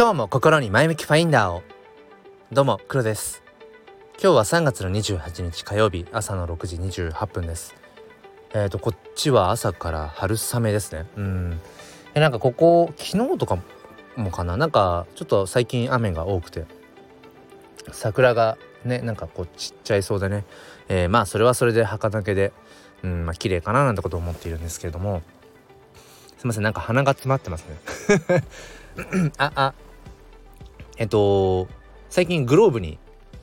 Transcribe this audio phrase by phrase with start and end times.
[0.00, 1.62] 今日も心に前向きファインダーを。
[2.50, 3.42] どうも黒です。
[4.14, 7.74] 今日は3月の28日火曜日朝の6時28分です。
[8.54, 11.04] えっ、ー、とこっちは朝から春雨ですね。
[11.18, 11.60] うん。
[12.14, 13.58] えなんかここ昨日とか
[14.16, 14.56] もかな？
[14.56, 16.64] なんかちょっと最近雨が多くて。
[17.92, 20.46] 桜がねなんかこうちっちゃいそうでね、
[20.88, 22.54] えー、まあそれはそれで儚げで
[23.02, 25.20] うんまあ綺麗かななんてことを思っているんですけれども。
[26.38, 28.42] すいませんなんか鼻が詰まってますね。
[29.36, 29.74] あ あ。
[31.00, 31.66] えっと
[32.10, 32.98] 最近グローブに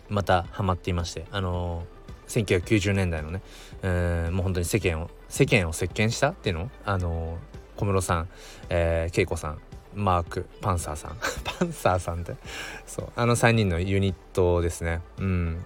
[0.09, 3.41] またハマっていましてあのー、1990年代のね、
[3.81, 7.39] えー、もう本当に世間を世間を席巻したっていうのあの、
[7.75, 8.29] 小室さん、
[8.69, 9.59] えー、恵子さん
[9.95, 12.35] マークパンサーさん パンサーさんって
[12.85, 15.01] そうあの3人のユニットですね。
[15.17, 15.65] うん。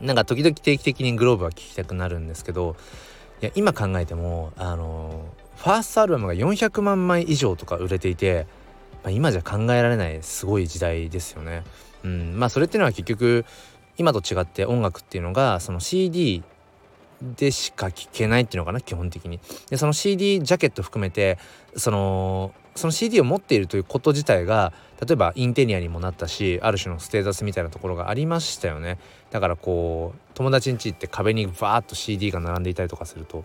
[0.00, 2.76] なんか時々定期的にグローブは聴きたくなるんですけど
[3.42, 8.46] いや今考えてもあのファーストアルバムが400万枚以上とか売れていて、
[9.06, 11.62] まあ、今じゃ考えられないすごい時代ですよね。
[12.02, 13.44] うん、まあそれっていうのは結局
[13.98, 16.42] 今と違って音楽っていうのがその CD
[17.22, 19.38] でしか聴けないっていうのかな基本的に。
[19.70, 21.38] でその CD ジャケット含めて
[21.76, 28.98] そのその CD を持っているということ自体が例えばインテリアにもなったしある種のステータスみたいなところがありましたよね
[29.30, 33.44] だからこう友達ん家行って壁にバーッと CD が並んでいたりとかすると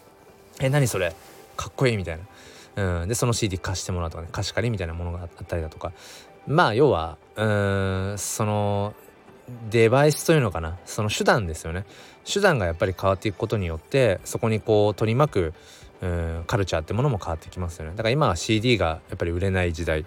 [0.60, 1.14] 「え何それ？
[1.56, 2.24] かっこいいみたいな、
[2.76, 5.92] うん、でその CD 貸してもらうとかね貸し借りみたいなものがあったりだとか。
[6.46, 8.94] まあ要はうんその
[9.70, 10.78] デバイスというのかな。
[10.84, 11.84] その手段ですよね。
[12.24, 15.54] 手段がやっぱり変わっていくことによってそこにこう取り巻く
[16.02, 17.92] うんカルチャーってものも変わってきますよね。
[17.92, 20.04] だから今は CD がやっぱり売れない時代。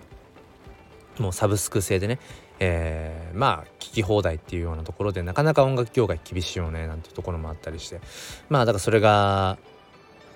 [1.19, 2.19] もうサブスク制でね、
[2.59, 7.99] えー、まあ聞き放題っていうようなところでなかなか音楽業界厳しいよねなんていうところもあったりして。
[8.49, 9.57] まあだからそれが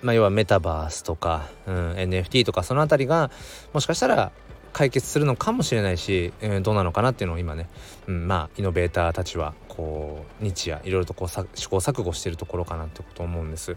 [0.02, 3.30] まあ、要はメタバースとか、うん、NFT とかその辺りが
[3.72, 4.32] もしかしたら
[4.72, 7.68] 解決するのかもしれないし、えー、どうなのかなっていうのを今ね、
[8.06, 13.76] うん、まあイノベーターたちはこう日夜いろいろとこう試行錯誤してるところかなってこと思うんです。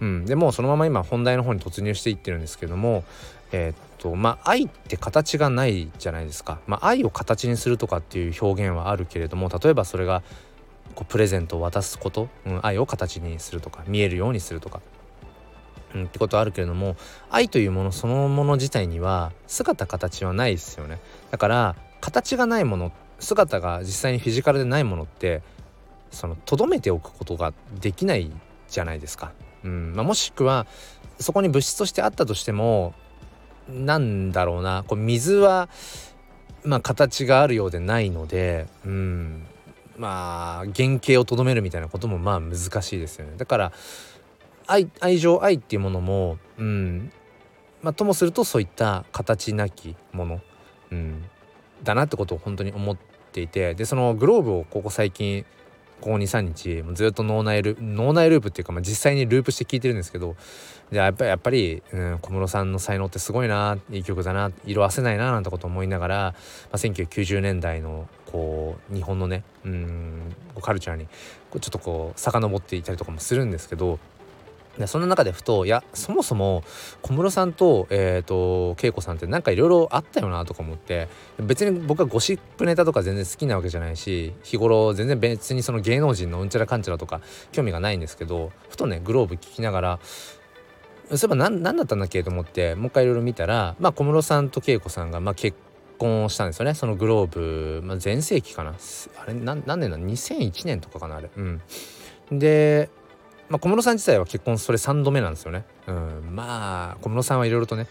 [0.00, 3.02] うん、でもうそのまま今本題の方に突入していってるんですけども
[3.50, 6.58] えー、っとまあ愛って形がないじゃないですか。
[6.66, 10.22] まあ、愛を形にするとかっていう表現はあるけれども例えばそれが
[10.94, 14.80] こうプレゼントを渡すこと、うん、愛を形にするとか見えるようにするとか
[15.96, 16.96] うん、ってことはあるけれども
[17.30, 25.42] 愛というものそのもの自体には姿形はないですよねだから形がないもの姿が実際にフィジカルでないものって
[26.10, 28.30] その留めておくことができない
[28.68, 29.32] じゃないですか。
[29.64, 30.66] うんまあ、もしくは
[31.18, 32.94] そこに物質としてあったとしても
[33.68, 35.68] なんだろうなこう水は、
[36.64, 39.46] まあ、形があるようでないので、うん、
[39.96, 43.32] まあ原型をとどめるみたいなこともまあ難しいですよね。
[43.36, 43.72] だから
[44.66, 47.12] 愛愛情愛っていうものもうん。
[47.82, 50.40] まあともするとそういった形なきもの、
[50.90, 51.24] うん、
[51.84, 52.96] だなってことを本当に思っ
[53.32, 55.44] ていてでそのグローブをここ最近
[56.00, 60.36] ここ23日ずっと脳内ル脳内ループっていうか、まあ、実際にループして聞いてるんですけど
[60.90, 66.34] でやっぱりやっぱり、うん、小室さんの才能ってすごいないい曲だな色あせないななんてこと思いながら、ま
[66.72, 73.98] あ、1990年代のこう日本のねうんカルチャーにちょっとこう遡っていたりとかもするんですけど
[74.78, 76.62] でそんな中でふといやそもそも
[77.02, 87.20] 小室さんと,、えーと、恵子さんってなんかいろいろあったよなとか思って別に僕はゴシップネタとか全然好きなわけじゃないし日頃全然別にその芸能人のうんちゃらかんちゃらとか
[87.52, 89.98] 興味がないんですけどふとねグローブ聞きながら
[91.08, 92.24] そういえば何だったんだっけ？
[92.24, 95.56] と思ってもう一回いろいろ見たら、まあ、小室さんと恵子さんが、まあ、結
[95.98, 96.74] 婚したんですよね。
[96.74, 98.74] そのグローブ、まあ、全盛期かな。
[99.22, 101.30] あれ何年だ？2001年とかかなあれ。
[101.36, 101.62] うん。
[102.32, 102.90] で
[103.48, 105.64] まあ、小室さん自体は結婚それ3度目なんですよね。
[105.86, 107.86] うん、まあ小室さんはいろいろとね。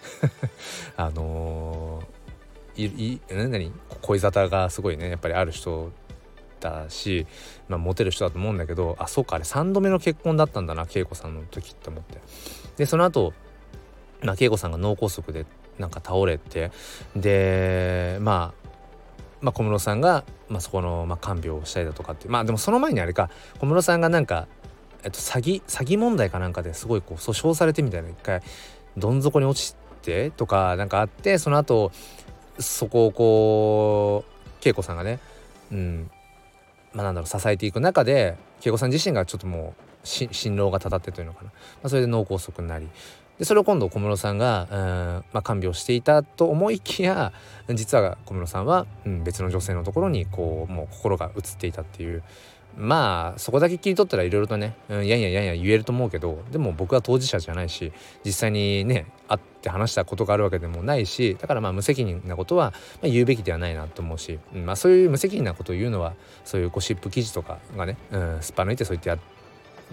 [0.98, 3.72] あのー、いい何？
[4.02, 5.92] 恋沙汰がすごいねやっぱりある人
[6.60, 7.26] だし、
[7.70, 12.20] まあ、モテる人だと思うんだけどあそうかあれ3度目の結婚だったんだな恵子さんの時って思って。
[12.78, 13.34] でその後
[14.22, 15.46] まあ恵子さんが脳梗塞で
[15.80, 16.72] なんか倒れて
[17.16, 18.66] でまあ
[19.42, 23.30] まあ、小室さんが、まあ、そこの、まあ、看病をしたりだとかってまあでもその前にあれか
[23.60, 24.48] 小室さんがなんか
[25.06, 28.10] えっと、詐欺詐欺問題かなんかですごいこう訴訟されてみたいな。
[28.10, 28.42] 一回
[28.98, 31.92] どん底に落ちてとかなんかあってその後
[32.60, 34.25] そこをこ
[34.63, 35.19] う恵子さんがね
[35.72, 36.10] うん
[36.94, 41.51] まあなんだろう支えていく中で恵子さん自身がちょっともう心労がたたってというのかな、ま
[41.84, 42.88] あ、それで脳梗塞になり。
[43.38, 47.34] でそれを今度小室さんが、うんまあ、看病していたと思いきや
[47.74, 52.24] 実は小室さんは、うん、別の女性のところにこうもう心が移っていたっていう
[52.77, 57.94] まあそこだけ切り取ったらいろいろとね、うん、やんややんや言えると思うけどでも僕は当事者じゃないし
[58.24, 66.13] 実際にね会って話したことがあるわけでもないしだからまあ無責任なことは、まあ、言うべきではないなと思うし、うん、まあそういう無責任なことを言うのは
[66.44, 69.18] そういうゴシップ記事とかがね、うん、すっぱ抜いてそうやってや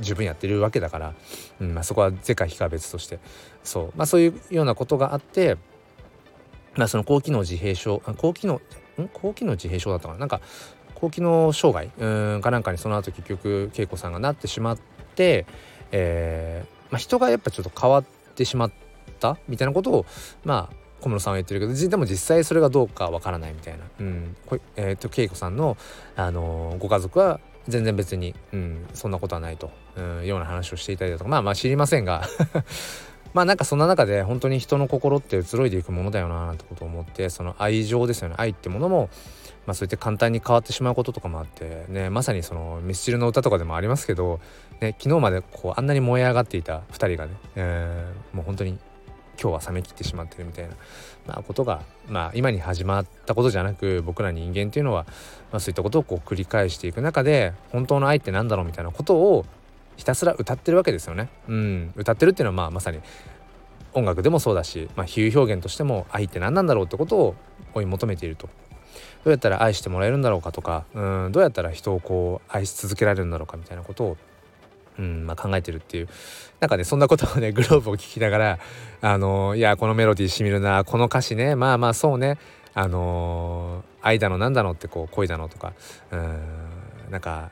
[0.01, 1.15] 十分やってるわけだから、
[1.61, 3.19] うんまあ、そこは是か非か別として。
[3.63, 5.59] そう、まあ、そういうようなことがあって、
[6.75, 9.09] まあ、その高機能自閉症高機能ん？
[9.13, 10.21] 高機能自閉症だったかな？
[10.21, 10.41] なんか
[11.03, 14.79] 高機能障害うんかなんかにその後結局恵子さんがなってしまっ
[15.17, 15.47] て、
[15.91, 18.05] えーまあ、人がやっぱちょっと変わっ
[18.37, 18.73] てしまっ
[19.19, 20.07] たみたいなことを
[20.45, 24.37] まあ小室さんは言ってるけどでも実際それがどうかわからないみたいな、うん。
[24.77, 25.77] えーと、恵子さんの、
[26.15, 31.31] あのー、ご家族は全然別に、うん、そんなことはないと、うん、ような話をしていたりだとか。
[31.31, 32.23] まあまあ知りませんが。
[33.35, 38.37] まあなんかそんな中で本当に人の心って移ろいでいくものだよなってことを思ってその愛情ですよね。
[38.39, 39.11] 愛ってものも
[39.67, 44.41] まあそうやって簡単に変わってしまうこととかもあってねまさにそのミスチルの歌とかでもありますけど、
[44.81, 48.79] ね、昨日までこうあんなに燃え上がっていた2人がね、えー、もう本当に
[49.41, 50.75] 今日は冷めきってしまってるみたいな、
[51.27, 55.05] まあ、ことが、まあ、今に始まったことじゃなく僕ら人間っていうのは、
[55.51, 59.45] まあ、そういったことをこう繰り返していく中で本当の愛って何だろうみたいなことを
[59.97, 61.29] ひたすら歌ってるわけですよね。
[61.49, 63.01] うん、歌ってるっていうのはまあまさに
[63.95, 67.35] 音楽でもそうだし、まあ、比喩表現としても愛って何なんだろうってことを
[67.75, 68.49] 追い求めていると。
[69.25, 74.17] どうやったら愛してもらえるんだろうかとかうんどうやったら人をこう愛し続けられるんだろうかみたいなことを
[74.99, 76.09] うんまあ、考えてるっていう
[76.61, 78.59] なんかねそんなことをね グローブを聴きながら
[79.01, 82.39] あのー、いやこのメロディーしみるなこの歌詞ねまあまあそうね
[82.75, 85.73] あのー、愛だのなんだのってこう恋だのとか
[86.11, 86.39] うん
[87.11, 87.51] なんか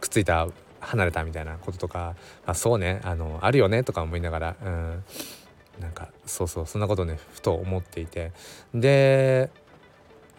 [0.00, 0.48] くっついた
[0.80, 2.14] 離れたみたいなこととか
[2.46, 5.04] あそうねあのあるよねとか思いながらうん
[5.80, 8.32] なんかそうそうそんなことねふと思っていて。
[8.74, 9.50] で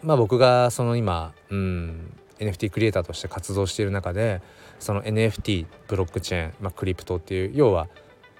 [0.02, 4.40] まあ僕がその今、うん、NFT クリエイターとして活動している中で
[4.78, 7.88] その NFT ブロックチェーン、まあ、クリプトっていう要は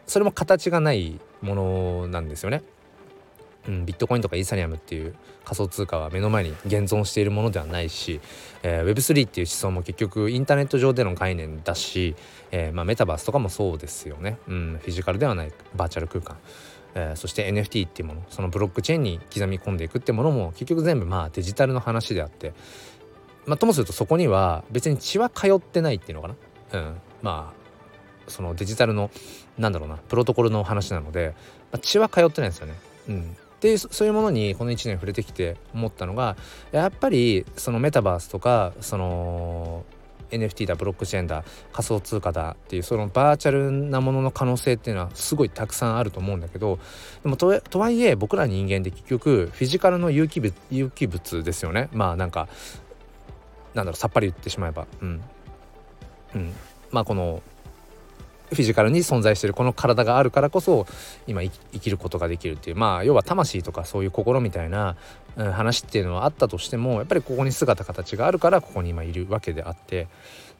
[0.06, 2.62] それも形がないものなんですよね。
[3.68, 5.14] うん、ビットコインとかイーサリアムっていう
[5.44, 8.20] 仮想通貨は目の前に現存しているものではないし、
[8.62, 12.16] えー、Web3 っていう思想も結局インターネット上での概念だし、
[12.52, 16.38] えー、まあ、メタバースとかもそうですよね、うん、フィジカルではないバーチャル空間、
[16.94, 22.52] えー、そして NFT っていうものそのブロックチェーンに刻み込んでいくってものも結局全部まあデジタルの話であって、
[23.46, 26.34] まあ、ともするとそこには別に血は通ってないっていうのか
[26.72, 27.60] な、うん、まあ
[28.30, 29.10] そのデジタルの
[29.58, 31.34] なんだろうなプロトコルの話なので、
[31.72, 32.74] まあ、血は通ってないんですよね。
[33.08, 36.36] うん、でそういうものにこの1年触れてきて思ったのが
[36.72, 39.84] やっぱりそのメタバースとかその
[40.30, 46.78] NFT だブロックチェーンだ仮想通貨だっていうそのバーチャルなものの可能性っていうのはすごいたくさんあると思うんだけど
[47.22, 47.48] でもと
[47.78, 51.88] はいえ僕ら人間で結局フィジカルの有機物有機物ですよね。
[51.92, 52.48] まあなんか
[53.74, 54.86] なんだろうさっぱり言ってしまえば。
[55.00, 55.20] うん、
[56.34, 56.52] うん、
[56.90, 57.42] まあこの
[58.50, 60.86] フィジカルに存在してるこの体があるからこそ
[61.26, 64.96] 今生きることができるっていうまあ要は魂とかそういう心みたいな、
[65.36, 70.08] うん、話っていうのはあったとしてもやっぱりここに姿形があるからここに今いるわけであって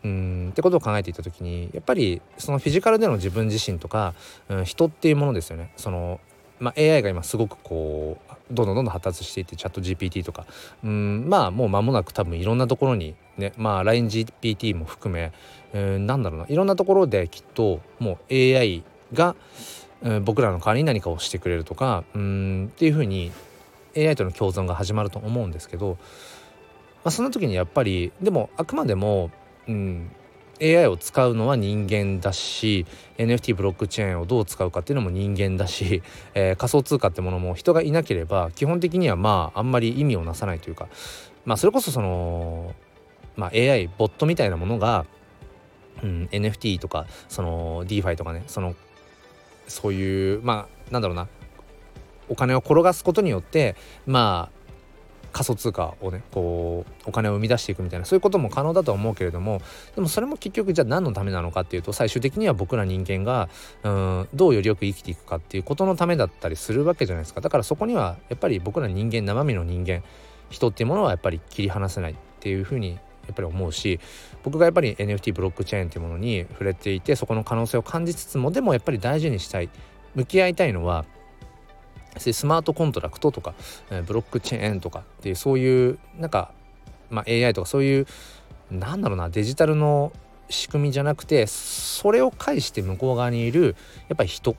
[0.04, 4.14] うんってことを考えていた時にやっぱりそのフィジカルでの自分自身とか、
[4.48, 5.72] うん、人っていうものですよね。
[5.76, 6.20] その
[6.60, 10.46] まあ、AI が今すごくこうどんどんどんどん発達していってチャット GPT とか。
[10.84, 15.32] うんまあもう間もなく多分いろんなところにねまあ LINEGPT も含め、
[15.72, 16.46] えー、なんだろうな。
[16.48, 19.34] いろんなところできっともう AI が、
[20.02, 23.32] えー、僕らの代わりに何かをしてくれるとかうんっていうふうに
[23.96, 25.96] AI との共存が始まると思うんですけど、
[27.04, 29.30] まあ、そんな時にやっぱりでもあくまでも、
[29.66, 30.10] うん、
[30.62, 32.86] AI を使うのは人間だし
[33.18, 36.02] NFT ブロックチェーンをどう使うかっていうのも人間だし、
[36.34, 40.88] えー、仮想通貨ってものも人がいなければ基本的にはまああんまり意味をなさないというか
[41.44, 42.74] まあそれこそその、
[43.36, 45.06] まあ、AI ボットみたいなものが、
[46.02, 48.74] うん、NFT とかその DeFi とかねその
[49.66, 51.28] そういうまあなんだろうな
[52.28, 53.76] お金を転がすことによって
[54.06, 54.59] まあ
[55.32, 59.60] 仮想通貨をねこうお金を生み出していくみたいなそういうことも可能だとは思うけれども
[59.94, 63.48] でもそれも結局じゃあ何のためなのかっていうと最終的には僕ら人間が
[63.82, 67.40] うんどうよりよく生きていくかっていうことのためだったりするわけじゃないですか。
[67.40, 70.02] だからそこにはやっぱり僕ら人間生身の人間
[70.50, 74.00] 人っていうものはやっぱり切り離せないっていうふうにやっぱり思うし
[74.42, 79.68] 僕がやっぱり NFT ブロックチェーンっていうものに触れていてそこの可能性を感じつつもでもやっぱり大事にしたい
[80.14, 81.04] 向き合いたいのは
[82.18, 83.54] スマートコントラクトとか、
[83.90, 86.52] えブロックチェーンとかっていうそういうなんか、
[87.10, 88.06] まあ、AI とかそういう
[88.70, 90.12] なんだろうなデジタルの
[90.48, 93.76] 仕組みじゃなくてそれを介して向こう側にいる
[94.08, 94.56] やっぱり人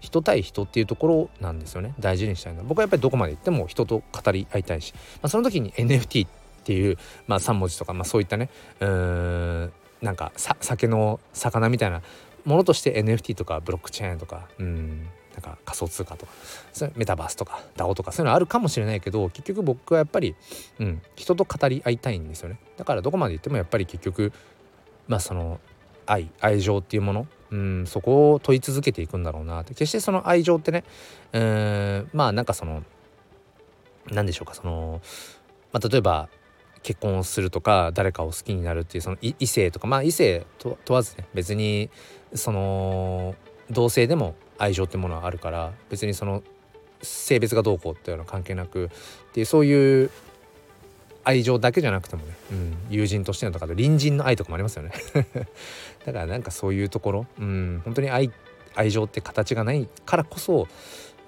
[0.00, 1.94] 人対人っていうところなんですよね。
[1.98, 2.66] 大事にしたいのは。
[2.68, 6.30] 僕はやっぱりどこまで行っても人と語り合いたいし、まあ、その時に NFT っ
[6.64, 12.02] ていう、まあ、3文字とか、まあ、そういったねうーんなんか酒の魚みたいな
[12.44, 15.08] ものとして NFT とかブロックチェーンとかうん。
[15.34, 16.32] なんか仮想通貨とか
[16.72, 20.34] それメタバースとか DAO とかそういうのあるかもしれないけど結局僕はやっぱり、
[20.78, 22.58] うん、人と語り合いたいんですよね。
[22.76, 24.32] だからどこまで言ってもやっぱり結局
[25.08, 25.60] まあその
[26.06, 29.74] 愛愛情っていうものうんそこを問い続けていくんだろうなって。
[29.74, 30.84] 決してその愛情ってね
[31.32, 32.84] うんまあなんかその
[34.10, 35.00] 何でしょうかその、
[35.72, 36.28] まあ、例えば
[36.82, 41.90] 結婚をするとか誰かを好きになるっていうその異性とかまあ異性問わずね別に
[42.34, 43.34] その
[43.70, 46.42] 同性でも愛情ってものはあるから別にその
[47.02, 48.88] 性別がどうこうっていうのは関係なくっ
[49.32, 50.10] ていうそういう
[51.24, 54.92] 愛情だけじゃなくてもね、うん、友人としてのとか隣人の愛とかもありますよね。
[56.04, 58.30] だからなんかそういうところ、うん、本当に愛
[58.74, 60.64] 愛情って形がないからこそや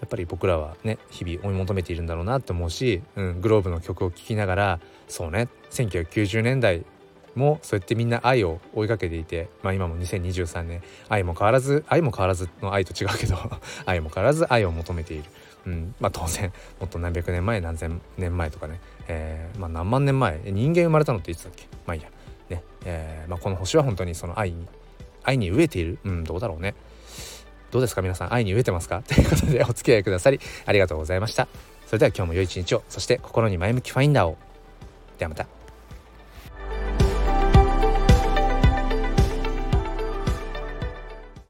[0.04, 6.84] っぱり僕らはね日々追い求めているんだろうなって思うし、うん、グローブの曲を聴きながらそうね1990年代
[7.36, 13.36] もそうやってみんな愛を追いかけていて、まあ、今も2023年愛も変わらず愛も変わらずの愛と違うけど
[13.86, 15.24] 愛も変わらず愛を求めている、
[15.66, 21.64] うんまあ、当然もっと何百年前何千年前とかね、えーまあ、何万年前人間生まれたのっていつだっけ？
[21.86, 22.08] まあいいや、
[22.48, 24.66] ねえーまあ、この星は本当にその愛に
[25.22, 25.98] 愛に飢えている。
[26.04, 26.74] うんどうだろうね。
[27.72, 28.00] どうですか？
[28.02, 29.02] 皆さん愛に飢えてますか？
[29.06, 31.48] ということでお付き合いくださりありがとうございました。
[31.86, 32.82] それでは今日も良い一日を。
[32.88, 34.36] そして心に前向きファインダーを。
[35.18, 35.55] ではまた。